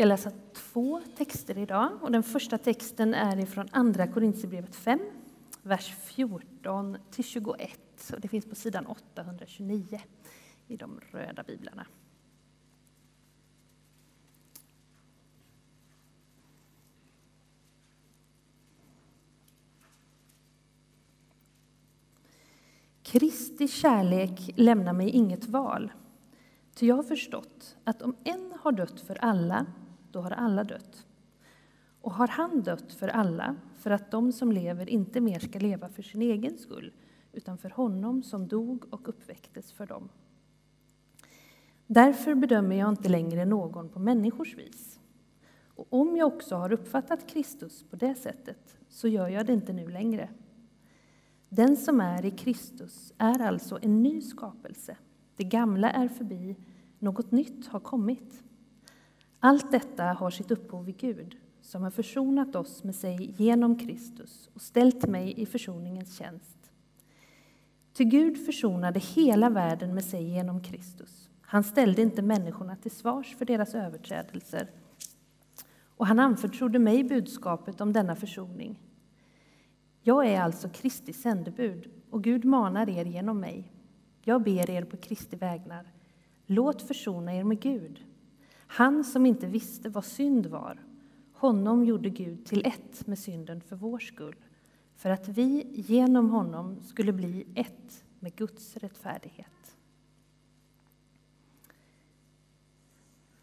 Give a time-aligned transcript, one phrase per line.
[0.00, 1.98] ska läsa två texter idag.
[2.02, 5.00] Och den första texten är ifrån Andra Korintierbrevet 5,
[5.62, 8.12] vers 14 till 21.
[8.12, 10.00] Och det finns på sidan 829
[10.66, 11.86] i de röda biblarna.
[23.02, 25.92] Kristi kärlek lämnar mig inget val.
[26.74, 29.66] Ty jag har förstått att om en har dött för alla,
[30.12, 31.06] då har alla dött.
[32.00, 35.88] Och har han dött för alla, för att de som lever inte mer ska leva
[35.88, 36.92] för sin egen skull,
[37.32, 40.08] utan för honom som dog och uppväcktes för dem.
[41.86, 45.00] Därför bedömer jag inte längre någon på människors vis.
[45.74, 49.72] Och om jag också har uppfattat Kristus på det sättet, så gör jag det inte
[49.72, 50.28] nu längre.
[51.48, 54.96] Den som är i Kristus är alltså en ny skapelse.
[55.36, 56.56] Det gamla är förbi,
[56.98, 58.42] något nytt har kommit.
[59.40, 64.50] Allt detta har sitt upphov i Gud, som har försonat oss med sig genom Kristus
[64.54, 66.70] och ställt mig i försoningens tjänst.
[67.92, 71.28] Ty Gud försonade hela världen med sig genom Kristus.
[71.40, 74.68] Han ställde inte människorna till svars för deras överträdelser
[76.00, 78.78] och han anförtrodde mig budskapet om denna försoning.
[80.02, 83.72] Jag är alltså Kristi sändebud och Gud manar er genom mig.
[84.22, 85.92] Jag ber er på Kristi vägnar.
[86.46, 88.04] Låt försona er med Gud.
[88.72, 90.78] Han som inte visste vad synd var,
[91.32, 94.36] honom gjorde Gud till ett med synden för vår skull,
[94.96, 99.76] för att vi genom honom skulle bli ett med Guds rättfärdighet.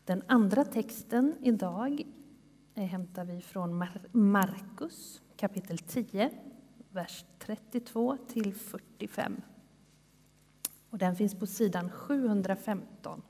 [0.06, 2.04] Den andra texten idag
[2.76, 6.32] eh, hämtar vi från Markus kapitel 10,
[6.90, 9.42] vers 32 till 45.
[10.90, 13.22] Och den finns på sidan 715.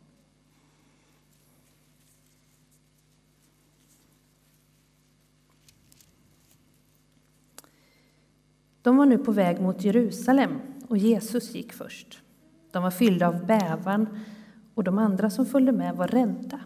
[8.87, 12.21] De var nu på väg mot Jerusalem och Jesus gick först.
[12.71, 14.07] De var fyllda av bävan
[14.73, 16.59] och de andra som följde med var rädda.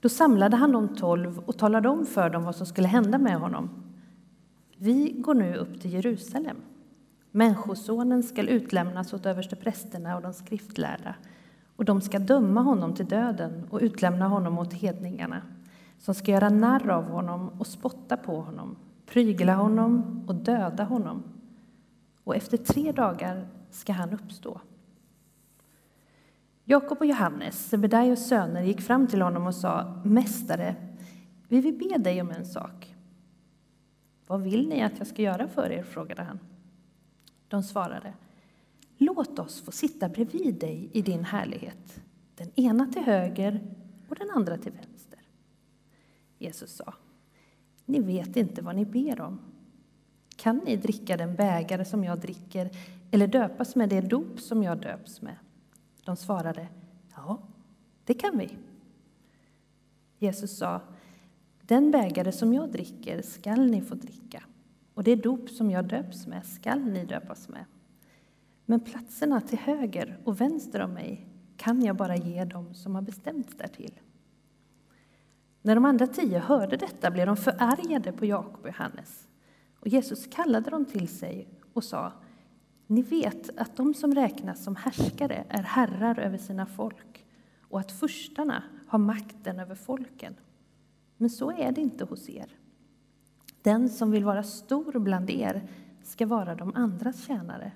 [0.00, 3.36] Då samlade han de tolv och talade om för dem vad som skulle hända med
[3.36, 3.70] honom.
[4.76, 6.56] Vi går nu upp till Jerusalem.
[7.30, 11.14] Människosonen skall utlämnas åt översteprästerna och de skriftlärda
[11.76, 15.42] och de ska döma honom till döden och utlämna honom åt hedningarna
[15.98, 18.76] som ska göra narr av honom och spotta på honom,
[19.08, 21.22] prygla honom och döda honom.
[22.24, 24.60] Och efter tre dagar ska han uppstå.
[26.64, 30.76] Jakob och Johannes, Sebedaios söner, gick fram till honom och sa Mästare,
[31.48, 32.94] vi vill be dig om en sak.
[34.26, 35.82] Vad vill ni att jag ska göra för er?
[35.82, 36.38] frågade han.
[37.48, 38.12] De svarade
[38.98, 42.00] Låt oss få sitta bredvid dig i din härlighet,
[42.34, 43.74] den ena till höger
[44.08, 45.18] och den andra till vänster.
[46.38, 46.94] Jesus sa
[47.88, 49.38] ni vet inte vad ni ber om.
[50.36, 52.70] Kan ni dricka den bägare som jag dricker
[53.10, 55.36] eller döpas med det dop som jag döps med?
[56.04, 56.68] De svarade
[57.16, 57.38] Ja,
[58.04, 58.48] det kan vi.
[60.18, 60.80] Jesus sa
[61.62, 64.42] Den bägare som jag dricker skall ni få dricka
[64.94, 67.64] och det dop som jag döps med skall ni döpas med.
[68.66, 71.26] Men platserna till höger och vänster om mig
[71.56, 74.00] kan jag bara ge dem som har bestämts därtill.
[75.68, 79.28] När de andra tio hörde detta blev de förargade på Jakob och Johannes.
[79.80, 82.12] Och Jesus kallade dem till sig och sa
[82.86, 87.26] Ni vet att de som räknas som härskare är herrar över sina folk
[87.60, 90.34] och att furstarna har makten över folken.
[91.16, 92.56] Men så är det inte hos er.
[93.62, 95.68] Den som vill vara stor bland er
[96.02, 97.72] ska vara de andras tjänare.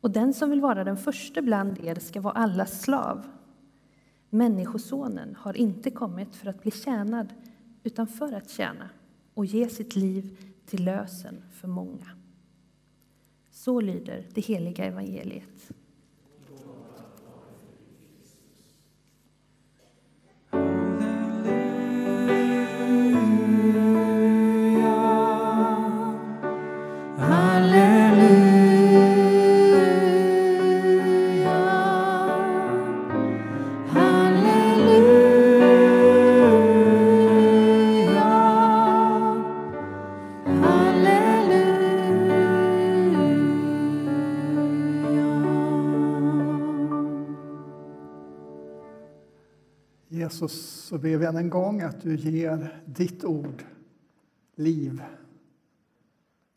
[0.00, 3.26] Och den som vill vara den första bland er ska vara allas slav.
[4.30, 7.32] Människosonen har inte kommit för att bli tjänad,
[7.82, 8.90] utan för att tjäna
[9.34, 12.06] och ge sitt liv till lösen för många.
[13.50, 15.70] Så lyder det heliga evangeliet.
[50.30, 53.64] Jesus, så ber vi än en gång att du ger ditt ord
[54.54, 55.02] liv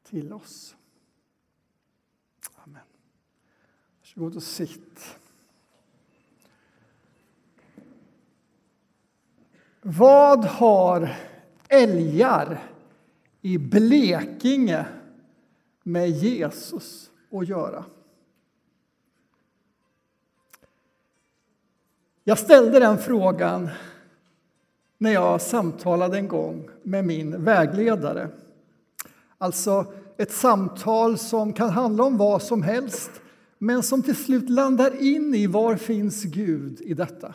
[0.04, 0.76] till oss.
[2.56, 2.82] Amen.
[4.00, 5.18] Varsågod och sitt.
[9.82, 11.16] Vad har
[11.68, 12.72] älgar
[13.42, 14.86] i Blekinge
[15.84, 17.86] med Jesus att göra?
[22.24, 23.70] Jag ställde den frågan
[24.98, 28.30] när jag samtalade en gång med min vägledare.
[29.38, 33.12] Alltså ett samtal som kan handla om vad som helst
[33.58, 37.34] men som till slut landar in i var finns Gud i detta?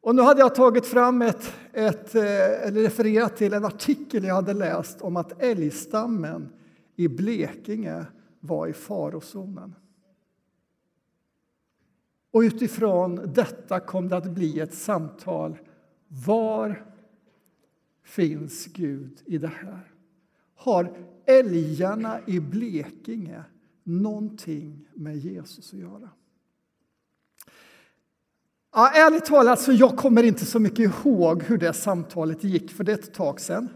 [0.00, 4.34] Och nu hade jag tagit fram ett, ett, eh, eller refererat till en artikel jag
[4.34, 6.48] hade läst om att älgstammen
[6.96, 8.04] i Blekinge
[8.40, 9.74] var i farozonen.
[12.36, 15.58] Och utifrån detta kom det att bli ett samtal.
[16.08, 16.86] Var
[18.04, 19.92] finns Gud i det här?
[20.54, 20.96] Har
[21.26, 23.44] älgarna i Blekinge
[23.82, 26.10] någonting med Jesus att göra?
[28.72, 32.84] Ja, ärligt talat, så jag kommer inte så mycket ihåg hur det samtalet gick, för
[32.84, 33.68] det är ett tag sedan.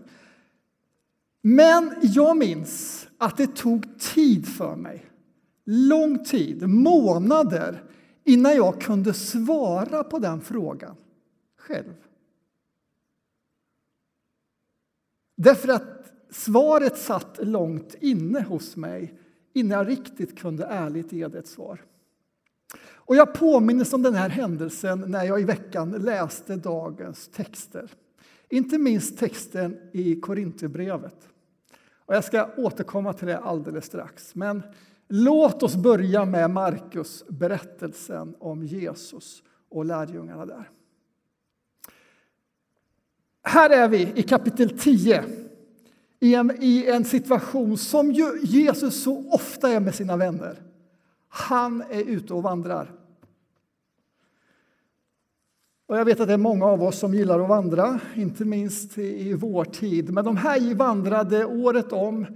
[1.42, 5.06] Men jag minns att det tog tid för mig,
[5.64, 7.84] lång tid, månader
[8.30, 10.96] innan jag kunde svara på den frågan
[11.56, 11.94] själv.
[15.36, 19.14] Därför att svaret satt långt inne hos mig
[19.52, 21.84] innan jag riktigt kunde ärligt ge det ett svar.
[22.82, 27.90] Och jag påminner om den här händelsen när jag i veckan läste dagens texter.
[28.48, 31.28] Inte minst texten i Korinthierbrevet.
[31.92, 34.34] Och jag ska återkomma till det alldeles strax.
[34.34, 34.62] Men
[35.10, 40.70] låt oss börja med Markus berättelsen om Jesus och lärjungarna där.
[43.42, 45.24] Här är vi i kapitel 10
[46.20, 48.12] i en, i en situation som
[48.42, 50.62] Jesus så ofta är med sina vänner.
[51.28, 52.92] Han är ute och vandrar.
[55.86, 58.98] Och jag vet att det är många av oss som gillar att vandra, inte minst
[58.98, 60.12] i vår tid.
[60.12, 62.26] Men de här vandrade året om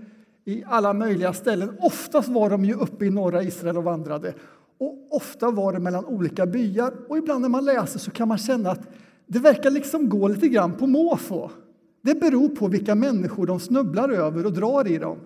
[0.44, 1.76] i alla möjliga ställen.
[1.80, 4.34] Oftast var de ju uppe i norra Israel och vandrade.
[4.78, 6.94] Och ofta var det mellan olika byar.
[7.08, 8.88] Och ibland när man läser så kan man känna att
[9.26, 11.50] det verkar liksom gå lite grann på måfå.
[12.02, 15.18] Det beror på vilka människor de snubblar över och drar i dem.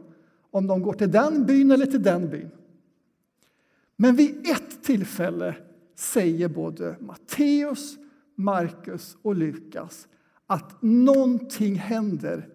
[0.51, 2.51] Om de går till den byn eller till den byn.
[3.97, 5.55] Men vid ett tillfälle
[5.97, 7.97] säger både Matteus
[8.39, 10.09] Markus och Lukas
[10.47, 12.49] att någonting händer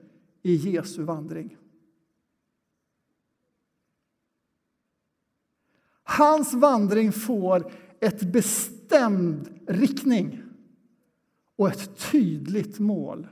[0.43, 1.57] i Jesu vandring.
[6.17, 10.43] Hans vandring får ett bestämd riktning
[11.55, 13.27] och ett tydligt mål.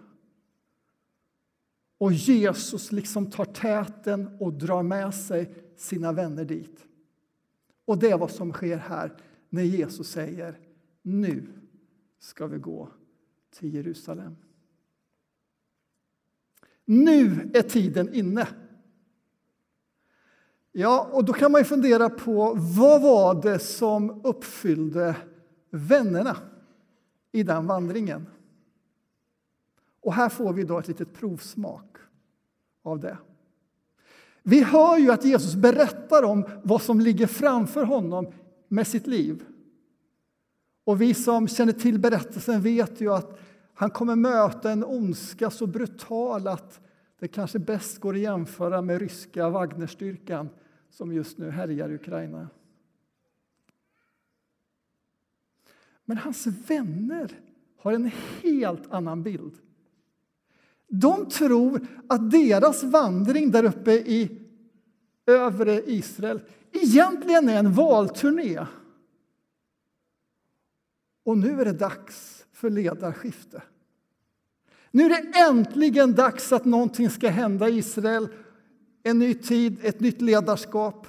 [1.97, 6.87] Och Jesus liksom tar täten och drar med sig sina vänner dit.
[7.85, 9.17] Och det är vad som sker här
[9.49, 10.59] när Jesus säger
[11.01, 11.47] nu
[12.19, 12.89] ska vi gå
[13.49, 14.35] till Jerusalem.
[16.85, 18.47] Nu är tiden inne.
[20.71, 25.15] Ja, och då kan man ju fundera på vad var det som uppfyllde
[25.69, 26.37] vännerna
[27.31, 28.25] i den vandringen?
[30.01, 31.97] Och här får vi då ett litet provsmak
[32.83, 33.17] av det.
[34.43, 38.33] Vi hör ju att Jesus berättar om vad som ligger framför honom
[38.67, 39.43] med sitt liv.
[40.83, 43.39] Och vi som känner till berättelsen vet ju att
[43.73, 46.79] han kommer möta en ondska så brutal att
[47.19, 50.49] det kanske bäst går att jämföra med ryska Wagnerstyrkan
[50.91, 52.49] som just nu härjar Ukraina.
[56.05, 57.39] Men hans vänner
[57.77, 59.57] har en helt annan bild.
[60.87, 64.41] De tror att deras vandring där uppe i
[65.25, 68.65] övre Israel egentligen är en valturné
[71.23, 73.61] och nu är det dags för ledarskifte.
[74.91, 78.27] Nu är det äntligen dags att någonting ska hända i Israel.
[79.03, 81.07] En ny tid, ett nytt ledarskap.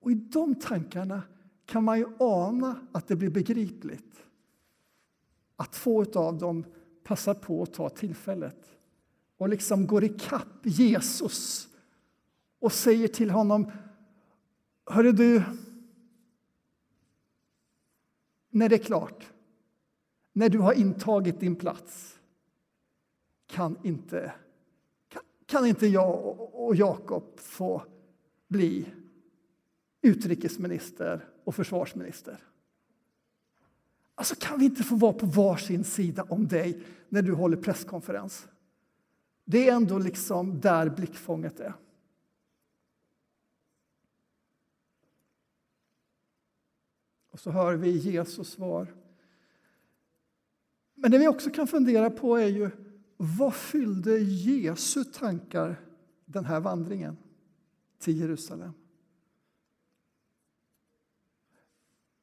[0.00, 1.22] Och i de tankarna
[1.66, 4.24] kan man ju ana att det blir begripligt.
[5.56, 6.64] Att två av dem
[7.04, 8.72] passar på att ta tillfället
[9.36, 11.68] och liksom går ikapp Jesus
[12.58, 13.70] och säger till honom
[14.86, 15.42] Hörru du,
[18.50, 19.32] när det är klart,
[20.32, 22.18] när du har intagit din plats
[23.46, 24.32] kan inte,
[25.52, 27.82] kan, inte jag och, och Jakob få
[28.48, 28.86] bli
[30.02, 32.38] utrikesminister och försvarsminister?
[34.14, 38.48] Alltså kan vi inte få vara på varsin sida om dig när du håller presskonferens?
[39.44, 41.74] Det är ändå liksom där blickfånget är.
[47.30, 48.94] Och så hör vi Jesus svar.
[50.94, 52.70] Men det vi också kan fundera på är ju
[53.24, 55.80] vad fyllde Jesu tankar
[56.24, 57.16] den här vandringen
[57.98, 58.72] till Jerusalem?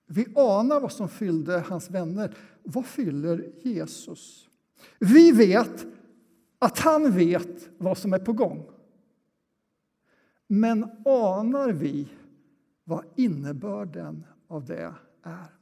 [0.05, 2.37] Vi anar vad som fyllde hans vänner.
[2.63, 4.49] Vad fyller Jesus?
[4.99, 5.85] Vi vet
[6.59, 8.69] att han vet vad som är på gång.
[10.47, 12.07] Men anar vi
[12.83, 15.58] vad innebörden av det är?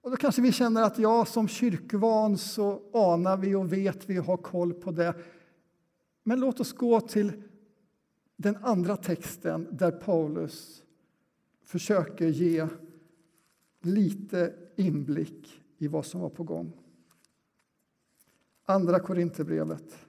[0.00, 4.18] Och då kanske vi känner att ja, som kyrkvan så anar vi och vet vi
[4.18, 5.14] och har koll på det.
[6.22, 7.42] Men låt oss gå till
[8.36, 10.82] den andra texten där Paulus
[11.64, 12.68] försöker ge
[13.82, 16.72] lite inblick i vad som var på gång.
[18.64, 20.07] Andra Korinthierbrevet.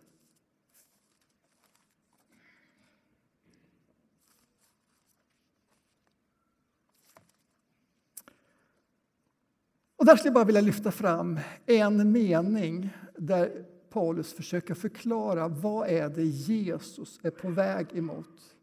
[9.99, 15.87] Och där skulle jag bara vilja lyfta fram en mening där Paulus försöker förklara vad
[15.87, 18.55] är det Jesus är på väg emot.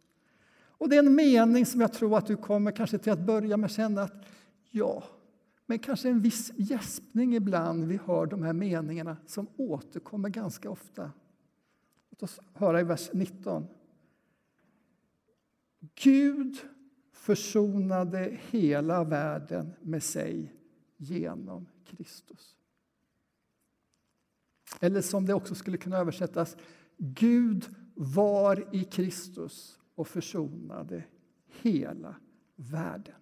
[0.78, 3.56] Och det är en mening som jag tror att du kommer kanske till att börja
[3.56, 4.26] med känna att
[4.70, 5.04] ja,
[5.66, 11.10] men kanske en viss gäspning ibland vi hör de här meningarna som återkommer ganska ofta.
[12.10, 13.66] Låt oss höra i vers 19.
[15.94, 16.56] Gud
[17.12, 20.55] försonade hela världen med sig
[20.96, 22.56] genom Kristus.
[24.80, 26.56] Eller som det också skulle kunna översättas,
[26.96, 31.04] Gud var i Kristus och försonade
[31.46, 32.16] hela
[32.56, 33.14] världen.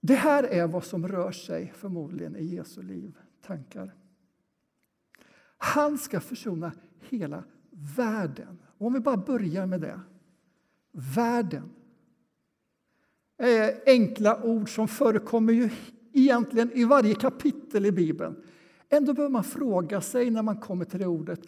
[0.00, 3.94] Det här är vad som rör sig förmodligen i Jesu liv, tankar.
[5.56, 8.58] Han ska försona hela världen.
[8.78, 10.00] Och om vi bara börjar med det.
[10.90, 11.70] Världen
[13.50, 15.70] är enkla ord som förekommer ju
[16.12, 18.36] egentligen i varje kapitel i Bibeln.
[18.88, 21.40] Ändå behöver man fråga sig när man kommer till det ordet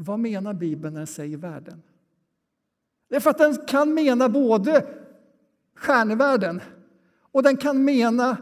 [0.00, 1.82] vad menar Bibeln när den säger världen?
[3.10, 4.86] Därför att den kan mena både
[5.74, 6.60] stjärnevärlden
[7.32, 8.36] och den kan mena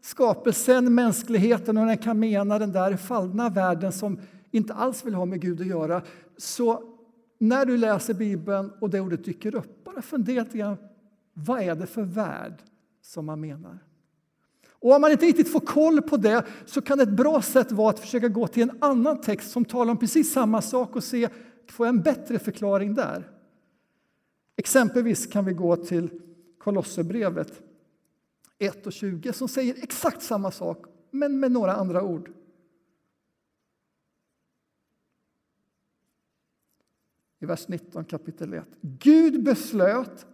[0.00, 4.20] skapelsen, mänskligheten och den kan mena den där fallna världen som
[4.50, 6.02] inte alls vill ha med Gud att göra.
[6.36, 6.82] Så
[7.38, 10.76] när du läser Bibeln och det ordet dyker upp, bara fundera lite grann.
[11.46, 12.62] Vad är det för värld
[13.02, 13.78] som man menar?
[14.70, 17.90] Och om man inte riktigt får koll på det så kan ett bra sätt vara
[17.90, 21.28] att försöka gå till en annan text som talar om precis samma sak och se,
[21.68, 23.30] får jag en bättre förklaring där?
[24.56, 26.20] Exempelvis kan vi gå till
[26.58, 27.62] Kolosserbrevet
[28.58, 32.30] 1 och 20 som säger exakt samma sak, men med några andra ord.
[37.38, 38.64] I vers 19 kapitel 1.
[38.80, 40.26] Gud beslöt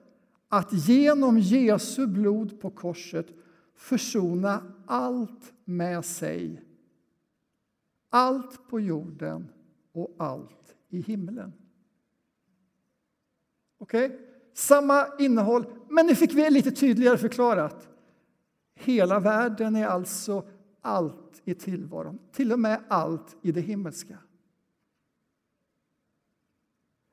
[0.48, 3.26] att genom Jesu blod på korset
[3.74, 6.62] försona allt med sig.
[8.10, 9.48] Allt på jorden
[9.92, 11.52] och allt i himlen.
[13.78, 14.06] Okej?
[14.06, 14.18] Okay?
[14.52, 17.88] Samma innehåll, men nu fick vi lite tydligare förklarat.
[18.74, 20.48] Hela världen är alltså
[20.80, 24.18] allt i tillvaron, till och med allt i det himmelska.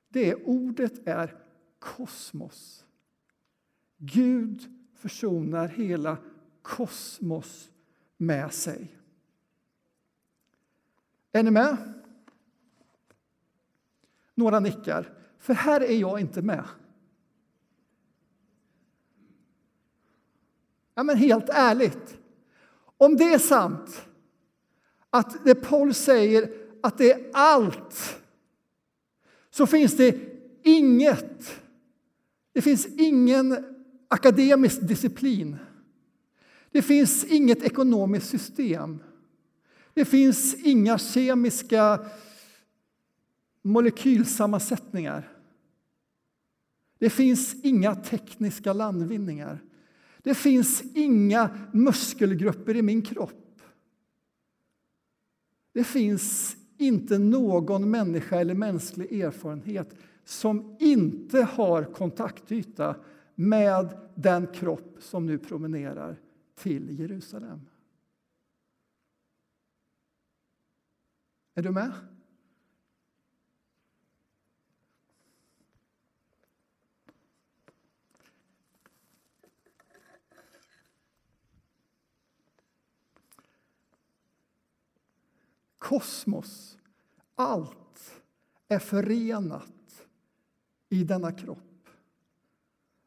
[0.10, 1.44] Det ordet är
[1.80, 2.83] kosmos.
[4.06, 4.64] Gud
[4.96, 6.18] försonar hela
[6.62, 7.72] kosmos
[8.18, 8.98] med sig.
[11.32, 11.78] Är ni med?
[14.36, 16.66] Några nickar, för här är jag inte med.
[20.96, 22.18] Ja, men helt ärligt,
[22.98, 24.06] om det är sant
[25.10, 28.22] att det Paul säger att det är allt
[29.50, 30.20] så finns det
[30.64, 31.62] inget,
[32.54, 33.73] det finns ingen
[34.14, 35.58] akademisk disciplin
[36.74, 39.00] det finns inget ekonomiskt system.
[39.94, 42.06] Det finns inga kemiska
[43.62, 45.30] molekylsammansättningar.
[47.00, 49.60] Det finns inga tekniska landvinningar.
[50.24, 53.62] Det finns inga muskelgrupper i min kropp.
[55.74, 62.96] Det finns inte någon människa eller mänsklig erfarenhet som inte har kontaktyta
[63.36, 66.20] med den kropp som nu promenerar
[66.56, 67.62] till Jerusalem.
[71.56, 71.94] Är du med?
[85.78, 86.78] Kosmos,
[87.36, 88.24] allt
[88.68, 90.08] är förenat
[90.90, 91.73] i denna kropp.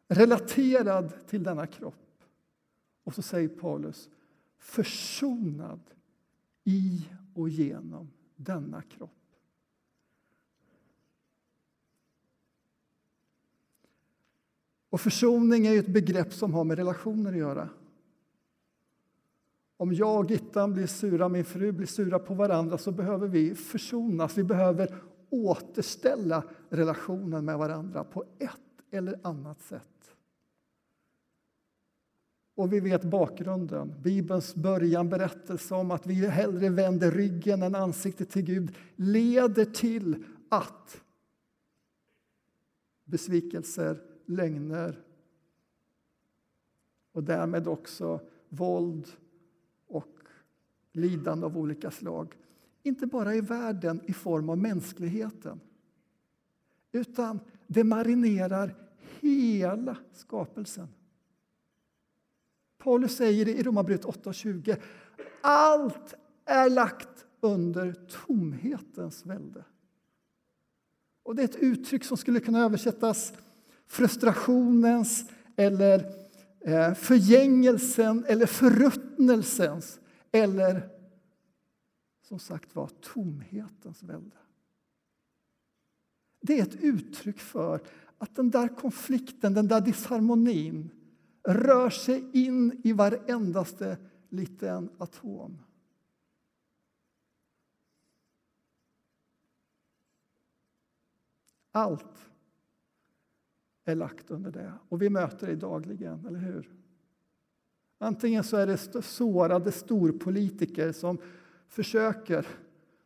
[0.08, 2.22] Relaterad till denna kropp
[3.04, 4.08] Och så säger Paulus
[4.58, 5.80] försonad
[6.64, 9.10] i och genom denna kropp.
[14.90, 17.68] Och försoning är ett begrepp som har med relationer att göra.
[19.76, 23.54] Om jag och Gittan blir sura, min fru blir sura på varandra så behöver vi
[23.54, 24.38] försonas.
[24.38, 24.94] Vi behöver
[25.30, 28.50] återställa relationen med varandra på ett
[28.90, 29.95] eller annat sätt.
[32.56, 33.94] Och vi vet bakgrunden.
[34.02, 40.24] Bibelns början, berättelse om att vi hellre vänder ryggen än ansiktet till Gud leder till
[40.48, 41.00] att
[43.04, 44.98] besvikelser, lögner
[47.12, 49.08] och därmed också våld
[49.86, 50.18] och
[50.92, 52.34] lidande av olika slag.
[52.82, 55.60] Inte bara i världen i form av mänskligheten
[56.92, 58.74] utan det marinerar
[59.20, 60.88] hela skapelsen.
[62.86, 64.76] Paulus säger i Romarbrevet 8.20
[65.40, 66.14] allt
[66.44, 69.64] är lagt under tomhetens välde.
[71.22, 73.32] Och Det är ett uttryck som skulle kunna översättas
[73.86, 76.12] frustrationens eller
[76.60, 80.00] eh, förgängelsen eller förruttnelsens
[80.32, 80.88] eller
[82.28, 84.36] som sagt var tomhetens välde.
[86.40, 87.80] Det är ett uttryck för
[88.18, 90.90] att den där konflikten, den där disharmonin
[91.46, 93.98] rör sig in i varendaste
[94.28, 95.58] liten atom.
[101.70, 102.30] Allt
[103.84, 106.72] är lagt under det, och vi möter det dagligen, eller hur?
[107.98, 111.18] Antingen så är det sårade storpolitiker som
[111.68, 112.46] försöker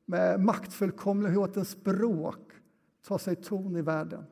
[0.05, 2.53] med maktfullkomlighetens språk
[3.03, 4.25] ta sig ton i världen.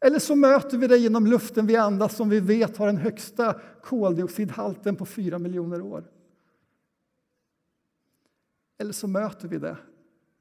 [0.00, 3.60] Eller så möter vi det genom luften vi andas som vi vet har den högsta
[3.82, 6.10] koldioxidhalten på fyra miljoner år.
[8.78, 9.76] Eller så möter vi det,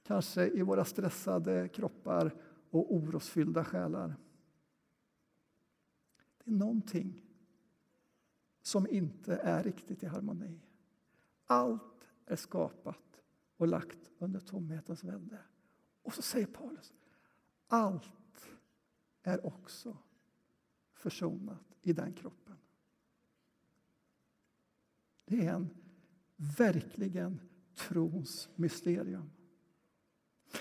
[0.04, 2.36] kanske i våra stressade kroppar
[2.69, 4.15] och orosfyllda själar.
[6.43, 7.24] Det är någonting
[8.62, 10.60] som inte är riktigt i harmoni.
[11.45, 13.22] Allt är skapat
[13.58, 15.39] och lagt under tomhetens välde.
[16.02, 16.93] Och så säger Paulus,
[17.67, 18.18] allt
[19.23, 19.97] är också
[20.93, 22.55] försonat i den kroppen.
[25.25, 25.69] Det är en
[26.58, 27.39] verkligen
[27.75, 29.32] trons mysterium.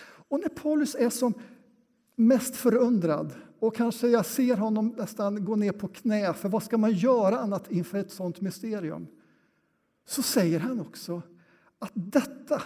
[0.01, 1.35] Och när Paulus är som
[2.14, 6.79] mest förundrad och kanske jag ser honom nästan gå ner på knä, för vad ska
[6.79, 9.07] man göra annat inför ett sånt mysterium?
[10.05, 11.23] Så säger han också
[11.79, 12.62] att detta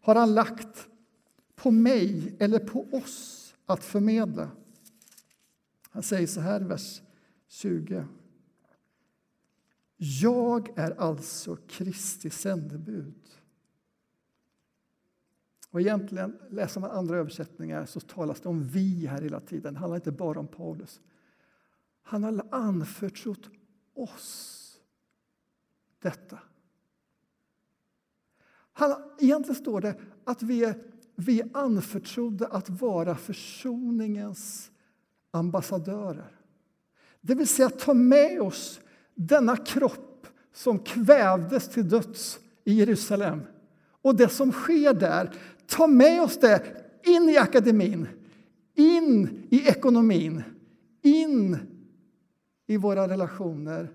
[0.00, 0.88] har han lagt
[1.54, 4.50] på mig eller på oss att förmedla.
[5.90, 7.02] Han säger så här i vers
[7.48, 8.06] 20.
[9.96, 13.14] Jag är alltså Kristi sändebud.
[15.70, 19.74] Och egentligen, läser man andra översättningar så talas det om vi här hela tiden.
[19.74, 21.00] Det handlar inte bara om Paulus.
[22.02, 23.50] Han har anförtrott
[23.94, 24.80] oss
[25.98, 26.38] detta.
[28.72, 34.70] Han, egentligen står det att vi är vi är anförtrodda att vara försoningens
[35.30, 36.38] ambassadörer.
[37.20, 38.80] Det vill säga ta med oss
[39.14, 43.40] denna kropp som kvävdes till döds i Jerusalem
[44.02, 45.34] och det som sker där.
[45.66, 46.62] Ta med oss det
[47.06, 48.08] in i akademin,
[48.74, 50.42] in i ekonomin,
[51.02, 51.58] in
[52.66, 53.92] i våra relationer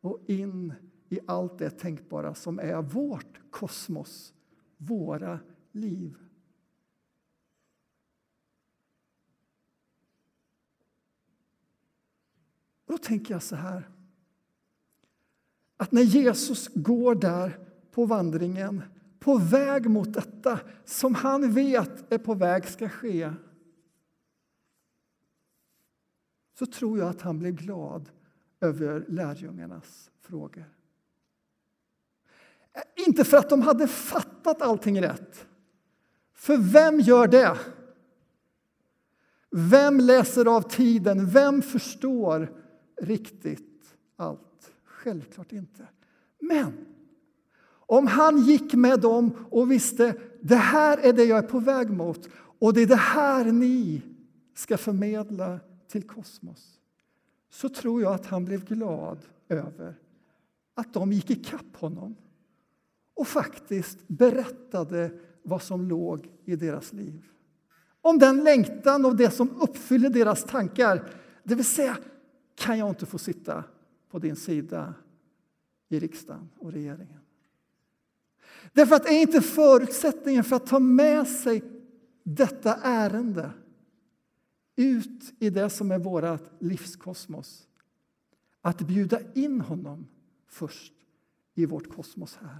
[0.00, 0.72] och in
[1.08, 4.32] i allt det tänkbara som är vårt kosmos,
[4.76, 5.38] våra
[5.72, 6.16] liv.
[12.94, 13.88] Då tänker jag så här.
[15.76, 17.58] Att när Jesus går där
[17.90, 18.82] på vandringen,
[19.18, 23.32] på väg mot detta som han vet är på väg ska ske
[26.58, 28.10] så tror jag att han blir glad
[28.60, 30.64] över lärjungarnas frågor.
[33.06, 35.46] Inte för att de hade fattat allting rätt.
[36.34, 37.58] För vem gör det?
[39.50, 41.30] Vem läser av tiden?
[41.30, 42.63] Vem förstår
[42.96, 44.72] riktigt allt.
[44.84, 45.88] Självklart inte.
[46.40, 46.72] Men
[47.86, 51.90] om han gick med dem och visste det här är det jag är på väg
[51.90, 54.02] mot och det är det här ni
[54.54, 56.80] ska förmedla till kosmos
[57.50, 59.98] så tror jag att han blev glad över
[60.74, 62.16] att de gick ikapp honom
[63.14, 65.10] och faktiskt berättade
[65.42, 67.24] vad som låg i deras liv.
[68.00, 71.08] Om den längtan och det som uppfyller deras tankar,
[71.42, 71.96] det vill säga
[72.54, 73.64] kan jag inte få sitta
[74.10, 74.94] på din sida
[75.88, 77.20] i riksdagen och regeringen.
[78.72, 81.62] Därför att är inte förutsättningen för att ta med sig
[82.22, 83.50] detta ärende
[84.76, 87.68] ut i det som är vårt livskosmos
[88.60, 90.06] att bjuda in honom
[90.48, 90.92] först
[91.54, 92.58] i vårt kosmos här.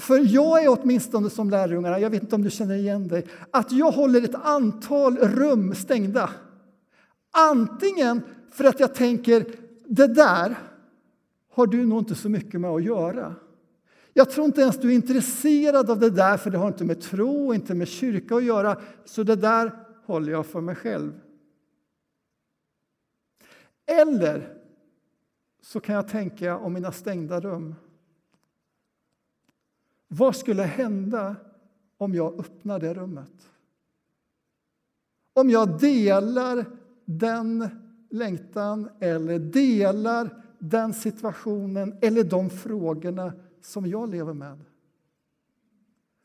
[0.00, 3.72] För jag är åtminstone som lärjungarna, jag vet inte om du känner igen dig, att
[3.72, 6.30] jag håller ett antal rum stängda.
[7.38, 9.46] Antingen för att jag tänker,
[9.84, 10.56] det där
[11.50, 13.34] har du nog inte så mycket med att göra.
[14.12, 17.00] Jag tror inte ens du är intresserad av det där, för det har inte med
[17.00, 18.80] tro och inte med kyrka att göra.
[19.04, 21.20] Så det där håller jag för mig själv.
[23.86, 24.58] Eller
[25.62, 27.74] så kan jag tänka om mina stängda rum.
[30.08, 31.36] Vad skulle hända
[31.98, 33.50] om jag öppnar det rummet?
[35.32, 36.64] Om jag delar
[37.06, 37.68] den
[38.10, 44.64] längtan eller delar den situationen eller de frågorna som jag lever med.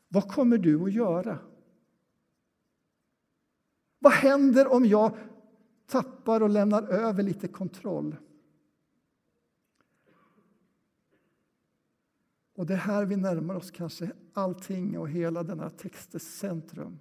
[0.08, 1.38] Vad kommer du att göra?
[3.98, 5.16] Vad händer om jag
[5.86, 8.16] tappar och lämnar över lite kontroll?
[12.54, 16.98] Och det är här vi närmar oss kanske allting och hela denna textens centrum.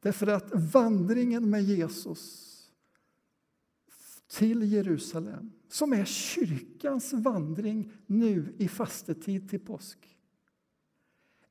[0.00, 2.46] Därför att vandringen med Jesus
[4.30, 10.16] till Jerusalem som är kyrkans vandring nu i fastetid till påsk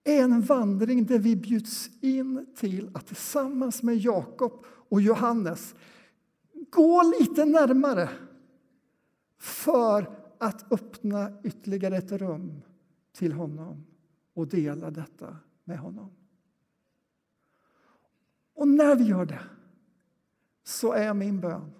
[0.04, 5.76] är en vandring där vi bjuds in till att tillsammans med Jakob och Johannes
[6.70, 8.10] gå lite närmare
[9.40, 12.62] för att öppna ytterligare ett rum
[13.12, 13.86] till honom
[14.34, 16.19] och dela detta med honom.
[18.60, 19.44] Och när vi gör det
[20.64, 21.72] så är min bön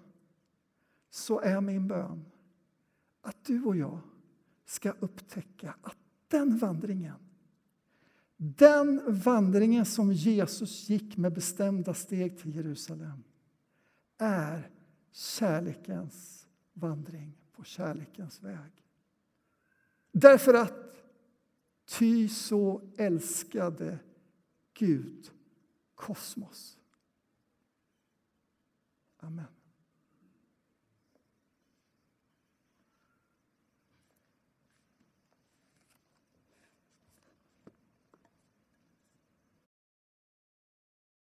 [1.10, 2.24] så är min bön
[3.20, 3.98] att du och jag
[4.64, 5.96] ska upptäcka att
[6.28, 7.16] den vandringen
[8.36, 13.24] den vandringen som Jesus gick med bestämda steg till Jerusalem
[14.18, 14.70] är
[15.12, 18.84] kärlekens vandring på kärlekens väg.
[20.12, 20.94] Därför att
[21.98, 23.98] ty så älskade
[24.74, 25.30] Gud
[26.00, 26.78] kosmos.
[29.22, 29.59] Amen.